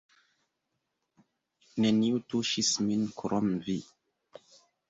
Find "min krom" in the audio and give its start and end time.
2.89-3.55